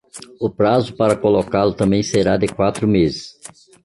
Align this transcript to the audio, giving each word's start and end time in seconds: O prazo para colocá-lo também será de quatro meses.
O 0.39 0.49
prazo 0.49 0.95
para 0.97 1.15
colocá-lo 1.15 1.75
também 1.75 2.01
será 2.01 2.35
de 2.35 2.47
quatro 2.47 2.87
meses. 2.87 3.35